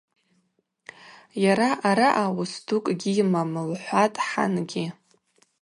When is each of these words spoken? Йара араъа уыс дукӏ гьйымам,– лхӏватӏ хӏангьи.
Йара 1.43 1.69
араъа 1.89 2.25
уыс 2.37 2.53
дукӏ 2.65 2.89
гьйымам,– 3.01 3.49
лхӏватӏ 3.71 4.17
хӏангьи. 4.27 4.85